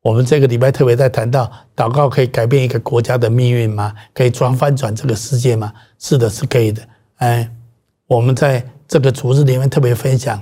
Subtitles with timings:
[0.00, 3.92] 我们这个礼拜特别在谈到，祷告可以改变一个国家的命运吗？
[4.14, 5.72] 可以转翻转这个世界吗？
[5.98, 6.80] 是的，是可以的。
[7.16, 7.50] 哎，
[8.06, 10.40] 我们在这个主日里面特别分享，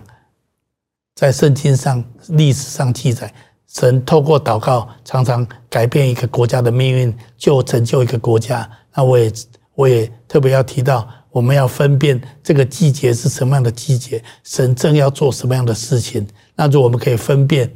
[1.15, 3.33] 在圣经上、历史上记载，
[3.67, 8.71] 神透过祷告常常改变一个国家的命运，就成就一个国家。
[8.95, 9.33] 那我也
[9.75, 16.29] 我也特别要提到，我们要分辨这个季节是什么样的季节，神正要做什么样的事情。
[16.55, 17.75] 那如果我们可以分辨。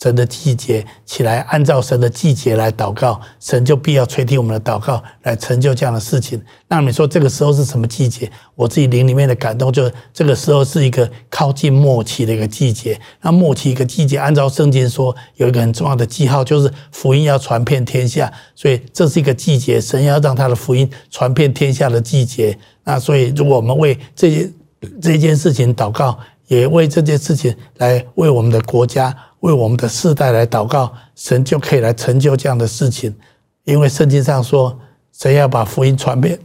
[0.00, 6.40] 神的季节起来，按照神的季节来祷告，神就必要垂听我们的祷告，来成就这样的事情。
[6.68, 8.30] 那你说这个时候是什么季节？
[8.54, 13.00] 我自己灵里面的感动，就是这个时候是一个靠近末期的一个季节。
[13.22, 18.32] 那末期一个季节，按照圣经说，有一个很重要的记号，就是福音要传遍天下。
[18.54, 22.56] 所以这是一个季节，神要让他的福音传遍天下的季节。
[22.84, 24.54] 那所以，如果我们为这件
[25.02, 29.12] 这件事情祷告，也为这件事情来为我们的国家。
[29.40, 33.14] 为我们的世代来祷告，神就可以来成就这样的事情。
[33.64, 34.78] 因为圣经上说，
[35.12, 36.38] 神要把福音传遍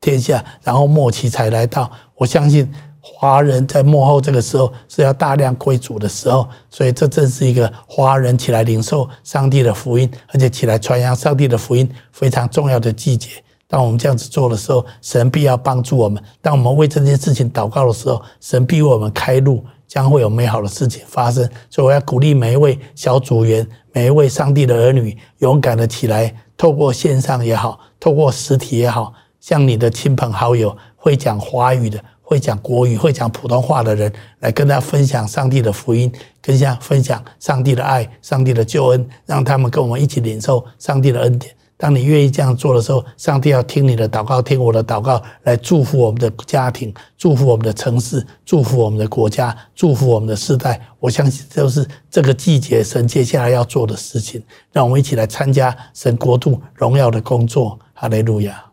[0.00, 1.90] 天下，然后末期才来到。
[2.14, 13.30] 我相信华人在幕后这个时候是要大量归主的时候，所以这正是一个华人起来领受上帝的福音，而且起来传扬上帝的福音非常重要的季节。
[13.66, 19.64] 当我们这样子做的时候，神必要帮助我们；当我们为这件事情祷告的时候，神必为我们开路。
[19.90, 41.52] 将会有美好的事情发生，所以我要鼓励每一位小组员、每一位上帝的儿女，勇敢的起来，透过线上也好，透过实体也好，向你的亲朋好友、会讲华语的、会讲国语、会讲普通话的人，来跟他分享上帝的福音，跟大家分享上帝的爱、上帝的救恩，让他们跟我们一起领受上帝的恩典。
[41.80, 50.78] 当你愿意这样做的时候，上帝要听你的祷告，听我的祷告，来祝福我们的家庭，祝福我们的城市，祝福我们的国家，祝福我们的世代。
[50.98, 54.42] 我相信，这是这个季节神接下来要做的事情。
[54.72, 57.78] 让我们一起来参加神国度荣耀的工作。
[57.94, 58.69] 哈利路亚。